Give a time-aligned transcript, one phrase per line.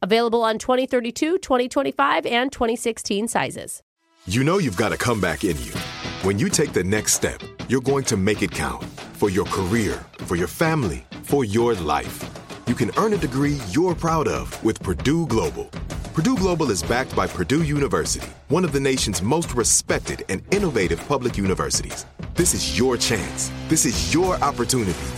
[0.00, 3.82] Available on 2032, 2025, and 2016 sizes.
[4.26, 5.72] You know you've got a comeback in you.
[6.22, 8.84] When you take the next step, you're going to make it count
[9.14, 12.24] for your career, for your family, for your life.
[12.66, 15.64] You can earn a degree you're proud of with Purdue Global.
[16.12, 21.00] Purdue Global is backed by Purdue University, one of the nation's most respected and innovative
[21.08, 22.04] public universities.
[22.34, 23.50] This is your chance.
[23.68, 25.17] This is your opportunity.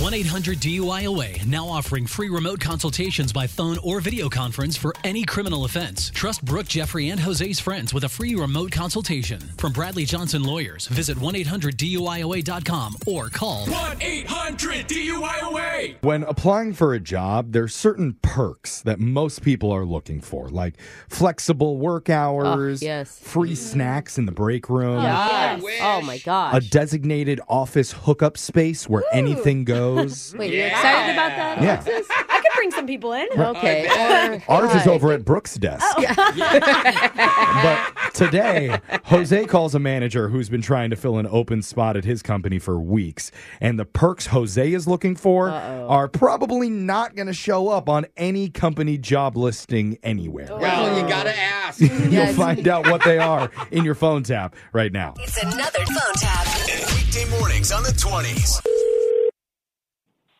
[0.00, 5.22] 1 800 DUIOA now offering free remote consultations by phone or video conference for any
[5.22, 6.10] criminal offense.
[6.14, 9.38] Trust Brooke, Jeffrey, and Jose's friends with a free remote consultation.
[9.58, 15.96] From Bradley Johnson Lawyers, visit 1 800 DUIOA.com or call 1 800 DUIOA.
[16.00, 20.74] When applying for a job, there's certain perks that most people are looking for, like
[21.10, 23.18] flexible work ah, hours, Oh, yes.
[23.18, 23.56] free mm-hmm.
[23.56, 25.80] snacks in the break room, ah, Yes.
[25.82, 26.54] Oh my gosh.
[26.54, 29.81] a designated office hookup space where anything goes.
[30.36, 31.62] Wait, you're excited about that?
[31.62, 31.82] Yeah.
[31.82, 32.06] Alexis?
[32.10, 33.26] I could bring some people in.
[33.36, 33.86] Okay.
[33.86, 35.84] Or, uh, Ours is over at Brooks' desk.
[35.96, 36.02] Oh.
[37.94, 42.04] but today, Jose calls a manager who's been trying to fill an open spot at
[42.04, 43.30] his company for weeks.
[43.60, 48.06] And the perks Jose is looking for are probably not going to show up on
[48.16, 50.48] any company job listing anywhere.
[50.50, 50.96] Well, oh.
[50.96, 51.80] you gotta ask.
[52.10, 55.14] You'll find out what they are in your phone tap right now.
[55.18, 56.46] It's another phone tap.
[56.94, 58.71] Weekday mornings on the 20s.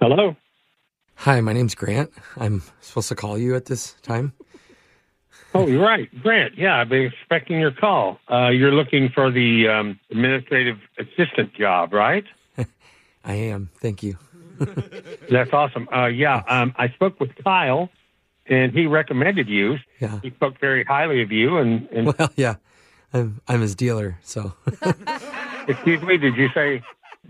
[0.00, 0.36] Hello.
[1.16, 2.10] Hi, my name's Grant.
[2.38, 4.32] I'm supposed to call you at this time.
[5.54, 6.56] Oh, you're right, Grant.
[6.56, 8.18] Yeah, I've been expecting your call.
[8.30, 12.24] Uh, you're looking for the um, administrative assistant job, right?
[13.24, 13.70] I am.
[13.80, 14.16] Thank you.
[15.30, 15.88] That's awesome.
[15.94, 17.90] Uh, yeah, um, I spoke with Kyle,
[18.46, 19.76] and he recommended you.
[20.00, 20.20] Yeah.
[20.22, 21.58] He spoke very highly of you.
[21.58, 22.56] And, and Well, yeah.
[23.12, 24.52] I'm I'm his dealer, so
[25.66, 26.80] excuse me, did you say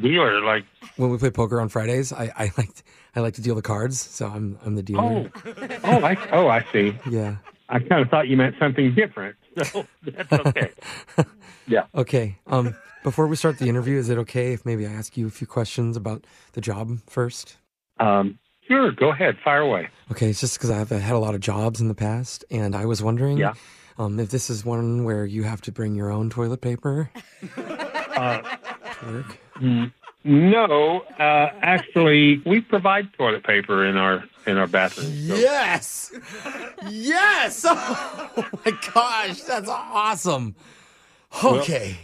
[0.00, 0.40] dealer?
[0.42, 0.64] Like,
[0.96, 2.70] when we play poker on Fridays, I, I like
[3.16, 5.30] I like to deal the cards, so I'm I'm the dealer.
[5.46, 5.50] oh,
[5.84, 6.96] oh, I, oh, I see.
[7.08, 7.36] Yeah.
[7.68, 9.36] I kind of thought you meant something different.
[9.72, 10.70] So that's okay.
[11.66, 11.86] yeah.
[11.92, 12.38] Okay.
[12.46, 15.30] Um before we start the interview, is it okay if maybe I ask you a
[15.30, 17.56] few questions about the job first?
[17.98, 18.38] Um,
[18.68, 18.92] sure.
[18.92, 19.36] Go ahead.
[19.42, 19.88] Fire away.
[20.12, 22.84] Okay, it's just because I've had a lot of jobs in the past, and I
[22.86, 23.54] was wondering Yeah.
[23.98, 27.10] um, if this is one where you have to bring your own toilet paper
[27.56, 28.42] Uh,
[29.02, 29.92] Mm,
[30.24, 35.06] No, uh, actually, we provide toilet paper in our in our bathroom.
[35.28, 36.12] So- Yes.
[36.88, 37.64] Yes.
[38.40, 40.54] Oh my gosh, that's awesome.
[41.44, 41.96] Okay.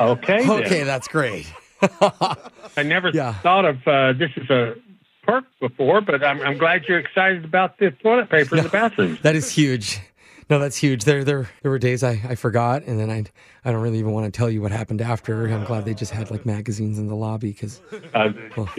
[0.00, 0.46] Okay.
[0.46, 0.50] then.
[0.64, 1.46] Okay, that's great.
[1.82, 3.32] I never Yeah.
[3.34, 4.74] thought of uh, this as a
[5.22, 9.18] perk before, but I'm, I'm glad you're excited about the toilet paper in the bathroom.
[9.22, 10.00] That is huge.
[10.50, 11.04] No, that's huge.
[11.04, 13.24] There, there, there were days I, I forgot, and then I,
[13.64, 15.46] I don't really even want to tell you what happened after.
[15.46, 17.80] I'm glad they just had like magazines in the lobby because
[18.14, 18.30] Uh,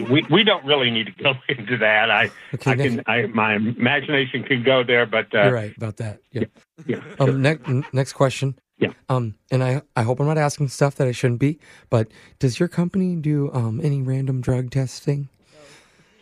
[0.08, 2.10] we we don't really need to go into that.
[2.10, 5.76] I Okay, I next- can I my imagination can go there, but uh, you're right
[5.76, 6.20] about that.
[6.32, 6.44] Yeah.
[6.86, 7.42] Yeah, Um.
[7.42, 8.58] Next, next question.
[8.78, 8.92] Yeah.
[9.08, 9.34] Um.
[9.50, 11.58] And I, I hope I'm not asking stuff that I shouldn't be.
[11.90, 12.08] But
[12.38, 15.28] does your company do um any random drug testing?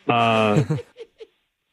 [0.09, 0.63] Uh,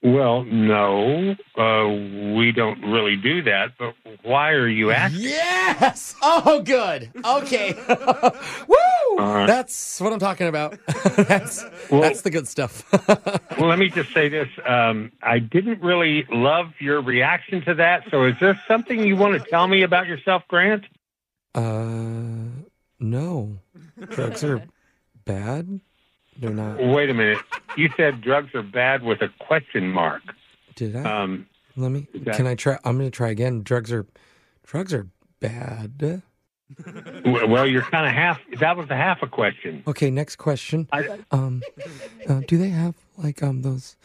[0.04, 3.74] Well, no, uh, we don't really do that.
[3.78, 3.94] But
[4.24, 5.22] why are you asking?
[5.22, 6.16] Yes.
[6.24, 7.12] Oh, good.
[7.26, 7.74] Okay.
[8.68, 9.18] Woo!
[9.18, 9.46] right.
[9.48, 10.78] That's what I'm talking about.
[11.16, 12.84] that's Well- that's the good stuff.
[13.58, 18.04] Well, let me just say this: um, I didn't really love your reaction to that.
[18.12, 20.86] So, is there something you want to tell me about yourself, Grant?
[21.56, 22.46] uh,
[23.00, 23.58] no,
[24.10, 24.64] drugs are
[25.26, 25.80] bad.
[26.42, 26.78] They're not.
[26.80, 27.38] Wait a minute.
[27.78, 30.22] You said drugs are bad with a question mark.
[30.76, 31.22] Did I?
[31.24, 31.48] Um,
[31.78, 32.08] Let me.
[32.16, 32.78] that- Can I try?
[32.84, 33.62] I'm going to try again.
[33.64, 34.06] Drugs are,
[34.66, 35.08] drugs are
[35.40, 36.22] bad.
[37.26, 38.40] well, you're kind of half.
[38.60, 39.84] That was a half a question.
[39.88, 40.88] Okay, next question.
[40.92, 41.62] I, Um,
[42.28, 43.96] uh, do they have like um those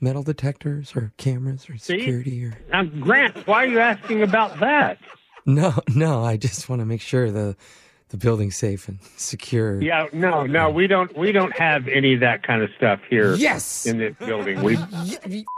[0.00, 1.98] metal detectors or cameras or See?
[1.98, 2.58] security or?
[2.70, 4.98] now, Grant, why are you asking about that?
[5.46, 6.24] No, no.
[6.24, 7.56] I just want to make sure the
[8.10, 9.80] the building safe and secure.
[9.82, 11.16] Yeah, no, no, we don't.
[11.16, 13.84] We don't have any of that kind of stuff here Yes.
[13.86, 14.62] in this building.
[14.62, 15.44] We Y-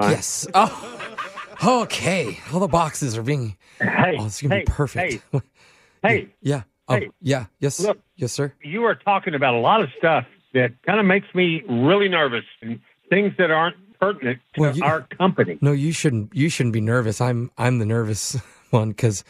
[0.00, 0.46] Uh, yes.
[0.54, 2.38] Oh, okay.
[2.52, 3.56] All the boxes are being.
[3.80, 5.24] hey, Oh, it's gonna hey, be perfect.
[5.32, 5.40] Hey,
[6.02, 6.62] hey, yeah.
[6.88, 7.10] Oh, hey.
[7.20, 7.46] yeah.
[7.58, 7.80] Yes.
[7.80, 7.98] Look.
[8.16, 8.52] Yes, sir.
[8.62, 10.24] you are talking about a lot of stuff
[10.54, 12.78] that kind of makes me really nervous and
[13.10, 15.58] things that aren't pertinent to Well, you- our company.
[15.60, 16.32] No, you shouldn't.
[16.32, 17.20] You shouldn't be nervous.
[17.20, 17.50] I'm.
[17.58, 18.36] I'm the nervous
[18.70, 19.24] one because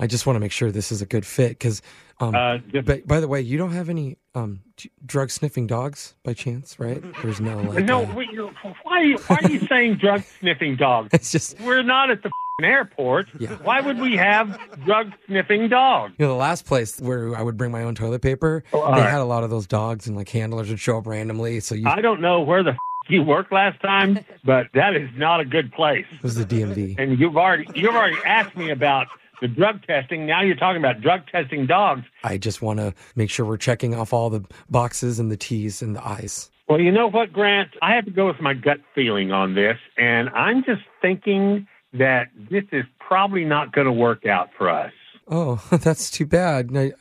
[0.00, 1.50] I just want to make sure this is a good fit.
[1.50, 1.82] Because,
[2.20, 4.60] um, Uh, just, but by the way, you don't have any um
[5.04, 7.02] drug sniffing dogs by chance, right?
[7.22, 7.84] There's no like.
[7.84, 8.50] no, uh, you-
[8.84, 11.10] why, are you- why are you saying drug sniffing dogs?
[11.12, 12.30] it's just We're not at the
[12.62, 13.28] airport.
[13.38, 13.50] Yeah.
[13.62, 16.14] Why would we have drug sniffing dogs?
[16.18, 19.00] You know, the last place where I would bring my own toilet paper, Oh, they
[19.00, 19.10] right.
[19.10, 21.60] had a lot of those dogs, and like handlers would show up randomly.
[21.60, 22.76] So you, I don't know where the f-
[23.08, 26.04] you worked last time, but that is not a good place.
[26.12, 26.96] it was the DMV.
[26.98, 29.08] And you've already you've already asked me about
[29.40, 30.26] the drug testing.
[30.26, 32.02] Now you're talking about drug testing dogs.
[32.24, 35.82] I just want to make sure we're checking off all the boxes and the T's
[35.82, 36.50] and the I's.
[36.68, 37.70] Well, you know what, Grant?
[37.82, 42.28] I have to go with my gut feeling on this, and I'm just thinking that
[42.50, 44.92] this is probably not going to work out for us.
[45.26, 46.70] Oh, that's too bad.
[46.76, 46.92] I,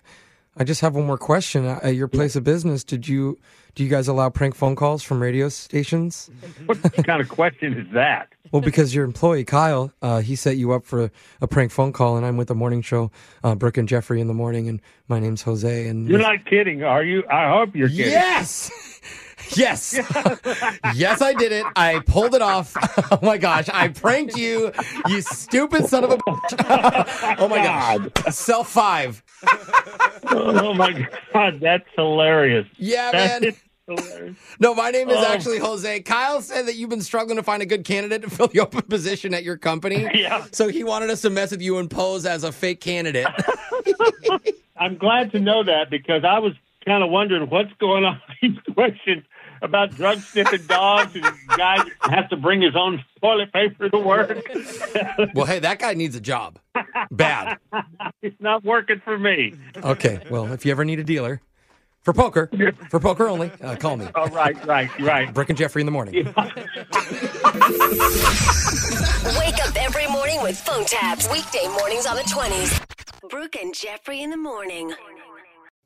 [0.59, 1.65] I just have one more question.
[1.65, 3.39] At your place of business, did you
[3.75, 6.29] do you guys allow prank phone calls from radio stations?
[6.65, 8.27] What kind of question is that?
[8.51, 11.11] Well, because your employee Kyle, uh, he set you up for
[11.41, 13.09] a prank phone call, and I'm with the morning show,
[13.43, 15.87] uh, Brooke and Jeffrey in the morning, and my name's Jose.
[15.87, 17.23] And You're not kidding, are you?
[17.31, 18.11] I hope you're kidding.
[18.11, 18.71] Yes.
[19.55, 19.93] Yes.
[20.93, 21.65] yes, I did it.
[21.75, 22.75] I pulled it off.
[23.11, 23.67] Oh my gosh.
[23.73, 24.71] I pranked you,
[25.07, 27.35] you stupid son of a bitch.
[27.39, 28.35] Oh my gosh.
[28.35, 29.23] Cell five.
[30.31, 32.67] Oh my God, that's hilarious.
[32.77, 33.55] Yeah, That man.
[33.87, 34.37] hilarious.
[34.59, 35.25] No, my name is Oh.
[35.33, 36.01] actually Jose.
[36.01, 38.81] Kyle said that you've been struggling to find a good candidate to fill the open
[38.83, 40.07] position at your company.
[40.13, 40.45] Yeah.
[40.51, 43.25] So he wanted us to mess with you and pose as a fake candidate.
[44.77, 46.53] I'm glad to know that because I was
[46.85, 49.23] kind of wondering what's going on these questions
[49.61, 51.25] about drug sniffing dogs and
[51.57, 54.41] guy has to bring his own toilet paper to work.
[55.33, 56.59] well, hey, that guy needs a job.
[57.11, 57.57] Bad.
[58.21, 59.53] it's not working for me.
[59.77, 60.21] Okay.
[60.29, 61.41] Well, if you ever need a dealer
[62.01, 62.49] for poker,
[62.89, 64.07] for poker only, uh, call me.
[64.15, 65.33] Oh, right, right, right.
[65.33, 66.15] Brooke and Jeffrey in the morning.
[66.15, 66.33] Wake
[69.65, 71.29] up every morning with phone taps.
[71.31, 73.29] Weekday mornings on the 20s.
[73.29, 74.93] Brooke and Jeffrey in the morning.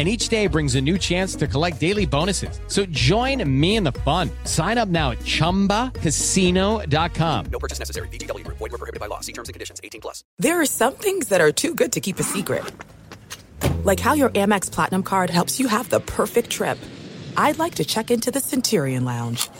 [0.00, 2.58] And each day brings a new chance to collect daily bonuses.
[2.68, 4.30] So join me in the fun.
[4.44, 7.44] Sign up now at chumbacasino.com.
[7.52, 8.08] No purchase necessary.
[8.08, 8.56] VGW Group.
[8.56, 9.20] Void were prohibited by law.
[9.20, 9.78] See terms and conditions.
[9.84, 10.24] 18 plus.
[10.38, 12.64] There are some things that are too good to keep a secret.
[13.84, 16.78] Like how your Amex Platinum card helps you have the perfect trip.
[17.36, 19.50] I'd like to check into the Centurion Lounge.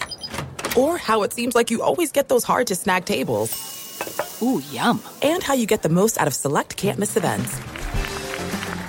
[0.74, 3.52] Or how it seems like you always get those hard to snag tables.
[4.40, 5.02] Ooh, yum.
[5.20, 7.60] And how you get the most out of select can't miss events.